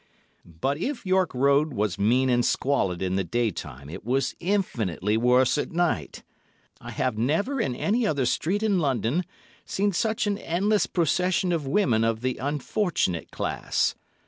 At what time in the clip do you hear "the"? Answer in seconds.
3.17-3.23, 12.21-12.37